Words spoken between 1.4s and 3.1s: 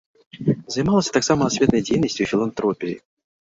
асветнай дзейнасцю і філантропіяй.